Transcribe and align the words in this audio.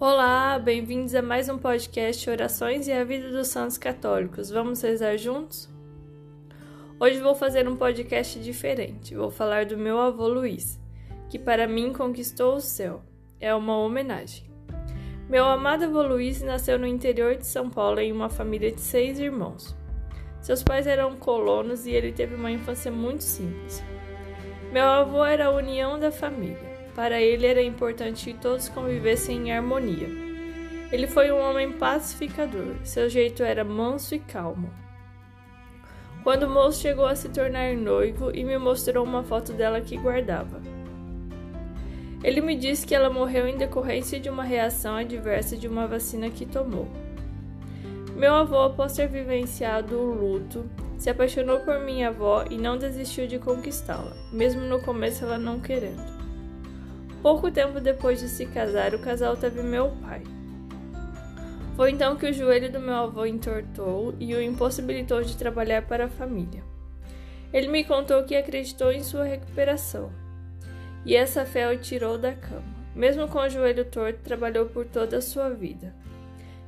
Olá, 0.00 0.58
bem-vindos 0.58 1.14
a 1.14 1.20
mais 1.20 1.50
um 1.50 1.58
podcast 1.58 2.30
Orações 2.30 2.88
e 2.88 2.92
a 2.92 3.04
Vida 3.04 3.28
dos 3.28 3.48
Santos 3.48 3.76
Católicos. 3.76 4.48
Vamos 4.48 4.80
rezar 4.80 5.18
juntos? 5.18 5.68
Hoje 6.98 7.20
vou 7.20 7.34
fazer 7.34 7.68
um 7.68 7.76
podcast 7.76 8.40
diferente. 8.40 9.14
Vou 9.14 9.30
falar 9.30 9.66
do 9.66 9.76
meu 9.76 10.00
avô 10.00 10.26
Luiz, 10.26 10.80
que 11.28 11.38
para 11.38 11.68
mim 11.68 11.92
conquistou 11.92 12.54
o 12.54 12.60
céu. 12.62 13.02
É 13.38 13.54
uma 13.54 13.76
homenagem. 13.76 14.50
Meu 15.28 15.44
amado 15.44 15.84
avô 15.84 16.00
Luiz 16.00 16.40
nasceu 16.40 16.78
no 16.78 16.86
interior 16.86 17.36
de 17.36 17.46
São 17.46 17.68
Paulo 17.68 18.00
em 18.00 18.10
uma 18.10 18.30
família 18.30 18.72
de 18.72 18.80
seis 18.80 19.18
irmãos. 19.18 19.76
Seus 20.40 20.62
pais 20.62 20.86
eram 20.86 21.14
colonos 21.16 21.84
e 21.84 21.90
ele 21.90 22.10
teve 22.10 22.36
uma 22.36 22.50
infância 22.50 22.90
muito 22.90 23.22
simples. 23.22 23.84
Meu 24.72 24.86
avô 24.86 25.22
era 25.22 25.48
a 25.48 25.54
união 25.54 25.98
da 25.98 26.10
família. 26.10 26.69
Para 27.00 27.18
ele 27.18 27.46
era 27.46 27.62
importante 27.62 28.26
que 28.26 28.38
todos 28.38 28.68
convivessem 28.68 29.48
em 29.48 29.52
harmonia. 29.52 30.06
Ele 30.92 31.06
foi 31.06 31.32
um 31.32 31.40
homem 31.40 31.72
pacificador, 31.72 32.76
seu 32.84 33.08
jeito 33.08 33.42
era 33.42 33.64
manso 33.64 34.14
e 34.14 34.18
calmo. 34.18 34.70
Quando 36.22 36.42
o 36.42 36.50
moço 36.50 36.82
chegou 36.82 37.06
a 37.06 37.16
se 37.16 37.30
tornar 37.30 37.74
noivo 37.74 38.30
e 38.34 38.44
me 38.44 38.58
mostrou 38.58 39.02
uma 39.02 39.22
foto 39.22 39.54
dela 39.54 39.80
que 39.80 39.96
guardava. 39.96 40.60
Ele 42.22 42.42
me 42.42 42.54
disse 42.54 42.86
que 42.86 42.94
ela 42.94 43.08
morreu 43.08 43.48
em 43.48 43.56
decorrência 43.56 44.20
de 44.20 44.28
uma 44.28 44.44
reação 44.44 44.96
adversa 44.96 45.56
de 45.56 45.66
uma 45.66 45.86
vacina 45.86 46.28
que 46.28 46.44
tomou. 46.44 46.86
Meu 48.14 48.34
avô, 48.34 48.58
após 48.58 48.92
ter 48.92 49.08
vivenciado 49.08 49.98
o 49.98 50.12
luto, 50.12 50.68
se 50.98 51.08
apaixonou 51.08 51.60
por 51.60 51.80
minha 51.80 52.08
avó 52.08 52.44
e 52.50 52.58
não 52.58 52.76
desistiu 52.76 53.26
de 53.26 53.38
conquistá-la, 53.38 54.14
mesmo 54.30 54.60
no 54.60 54.82
começo 54.82 55.24
ela 55.24 55.38
não 55.38 55.60
querendo. 55.60 56.19
Pouco 57.22 57.50
tempo 57.50 57.80
depois 57.80 58.20
de 58.20 58.28
se 58.28 58.46
casar, 58.46 58.94
o 58.94 58.98
casal 58.98 59.36
teve 59.36 59.62
meu 59.62 59.90
pai. 60.02 60.22
Foi 61.76 61.90
então 61.90 62.16
que 62.16 62.26
o 62.26 62.32
joelho 62.32 62.70
do 62.72 62.80
meu 62.80 62.94
avô 62.94 63.26
entortou 63.26 64.14
e 64.18 64.34
o 64.34 64.42
impossibilitou 64.42 65.22
de 65.22 65.36
trabalhar 65.36 65.82
para 65.82 66.06
a 66.06 66.10
família. 66.10 66.62
Ele 67.52 67.68
me 67.68 67.84
contou 67.84 68.24
que 68.24 68.36
acreditou 68.36 68.92
em 68.92 69.02
sua 69.02 69.24
recuperação, 69.24 70.10
e 71.04 71.16
essa 71.16 71.44
fé 71.44 71.70
o 71.70 71.78
tirou 71.78 72.16
da 72.16 72.32
cama. 72.32 72.80
Mesmo 72.94 73.28
com 73.28 73.38
o 73.38 73.48
joelho 73.48 73.84
torto, 73.84 74.20
trabalhou 74.20 74.66
por 74.66 74.84
toda 74.86 75.18
a 75.18 75.22
sua 75.22 75.50
vida. 75.50 75.94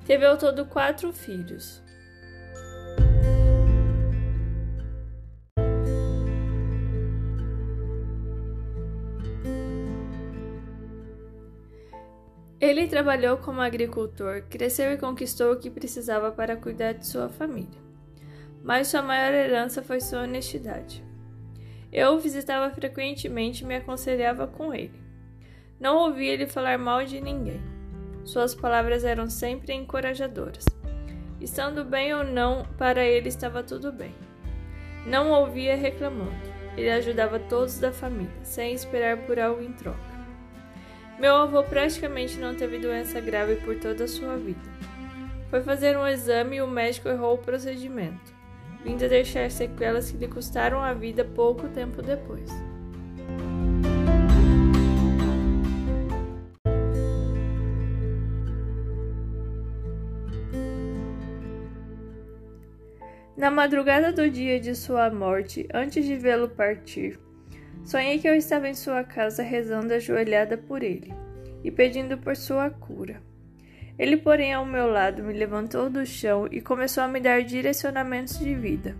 Teve 0.06 0.24
ao 0.24 0.36
todo 0.36 0.66
quatro 0.66 1.12
filhos. 1.12 1.82
Ele 12.62 12.86
trabalhou 12.86 13.38
como 13.38 13.60
agricultor, 13.60 14.44
cresceu 14.48 14.92
e 14.92 14.96
conquistou 14.96 15.52
o 15.52 15.56
que 15.58 15.68
precisava 15.68 16.30
para 16.30 16.56
cuidar 16.56 16.92
de 16.92 17.04
sua 17.04 17.28
família. 17.28 17.82
Mas 18.62 18.86
sua 18.86 19.02
maior 19.02 19.34
herança 19.34 19.82
foi 19.82 20.00
sua 20.00 20.22
honestidade. 20.22 21.02
Eu 21.92 22.12
o 22.12 22.20
visitava 22.20 22.72
frequentemente 22.72 23.64
e 23.64 23.66
me 23.66 23.74
aconselhava 23.74 24.46
com 24.46 24.72
ele. 24.72 24.94
Não 25.80 25.96
ouvia 25.96 26.34
ele 26.34 26.46
falar 26.46 26.78
mal 26.78 27.04
de 27.04 27.20
ninguém. 27.20 27.60
Suas 28.24 28.54
palavras 28.54 29.02
eram 29.02 29.28
sempre 29.28 29.72
encorajadoras. 29.74 30.64
Estando 31.40 31.84
bem 31.84 32.14
ou 32.14 32.22
não, 32.22 32.64
para 32.78 33.04
ele 33.04 33.28
estava 33.28 33.64
tudo 33.64 33.90
bem. 33.90 34.14
Não 35.04 35.32
ouvia 35.32 35.74
reclamando. 35.74 36.30
Ele 36.76 36.92
ajudava 36.92 37.40
todos 37.40 37.80
da 37.80 37.90
família, 37.90 38.30
sem 38.44 38.72
esperar 38.72 39.26
por 39.26 39.40
algo 39.40 39.60
em 39.60 39.72
troca. 39.72 40.11
Meu 41.18 41.36
avô 41.36 41.62
praticamente 41.62 42.38
não 42.38 42.54
teve 42.54 42.78
doença 42.78 43.20
grave 43.20 43.56
por 43.56 43.78
toda 43.78 44.04
a 44.04 44.08
sua 44.08 44.36
vida. 44.36 44.60
Foi 45.50 45.62
fazer 45.62 45.96
um 45.96 46.06
exame 46.06 46.56
e 46.56 46.62
o 46.62 46.66
médico 46.66 47.08
errou 47.08 47.34
o 47.34 47.38
procedimento, 47.38 48.34
vindo 48.84 49.04
a 49.04 49.08
deixar 49.08 49.50
sequelas 49.50 50.10
que 50.10 50.16
lhe 50.16 50.26
custaram 50.26 50.80
a 50.80 50.94
vida 50.94 51.24
pouco 51.24 51.68
tempo 51.68 52.00
depois. 52.02 52.50
Na 63.36 63.50
madrugada 63.50 64.12
do 64.12 64.30
dia 64.30 64.60
de 64.60 64.74
sua 64.74 65.10
morte, 65.10 65.66
antes 65.74 66.04
de 66.04 66.16
vê-lo 66.16 66.48
partir, 66.48 67.18
Sonhei 67.84 68.18
que 68.18 68.28
eu 68.28 68.34
estava 68.34 68.68
em 68.68 68.74
sua 68.74 69.02
casa 69.02 69.42
rezando 69.42 69.92
ajoelhada 69.92 70.56
por 70.56 70.82
ele 70.82 71.12
e 71.64 71.70
pedindo 71.70 72.16
por 72.16 72.36
sua 72.36 72.70
cura. 72.70 73.20
Ele, 73.98 74.16
porém, 74.16 74.54
ao 74.54 74.64
meu 74.64 74.86
lado, 74.86 75.22
me 75.22 75.32
levantou 75.32 75.90
do 75.90 76.04
chão 76.06 76.48
e 76.50 76.60
começou 76.60 77.04
a 77.04 77.08
me 77.08 77.20
dar 77.20 77.42
direcionamentos 77.42 78.38
de 78.38 78.54
vida. 78.54 78.96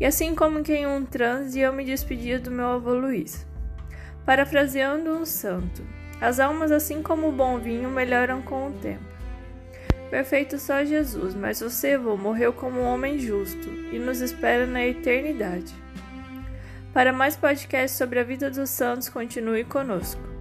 E 0.00 0.06
assim 0.06 0.34
como 0.34 0.62
que 0.62 0.72
em 0.72 0.86
um 0.86 1.04
transe, 1.04 1.58
eu 1.58 1.72
me 1.72 1.84
despedia 1.84 2.38
do 2.38 2.50
meu 2.50 2.66
avô 2.66 2.94
Luiz. 2.94 3.46
Parafraseando 4.24 5.10
um 5.10 5.24
santo, 5.24 5.82
as 6.20 6.38
almas, 6.38 6.70
assim 6.70 7.02
como 7.02 7.28
o 7.28 7.32
bom 7.32 7.58
vinho, 7.58 7.90
melhoram 7.90 8.40
com 8.42 8.68
o 8.68 8.72
tempo. 8.72 9.04
Perfeito 10.10 10.58
só 10.58 10.84
Jesus, 10.84 11.34
mas 11.34 11.60
você, 11.60 11.92
avô, 11.92 12.16
morreu 12.16 12.52
como 12.52 12.80
um 12.80 12.86
homem 12.86 13.18
justo 13.18 13.68
e 13.92 13.98
nos 13.98 14.20
espera 14.20 14.66
na 14.66 14.86
eternidade. 14.86 15.74
Para 16.92 17.12
mais 17.12 17.36
podcasts 17.36 17.96
sobre 17.98 18.18
a 18.18 18.24
vida 18.24 18.50
dos 18.50 18.70
santos, 18.70 19.08
continue 19.08 19.64
conosco. 19.64 20.37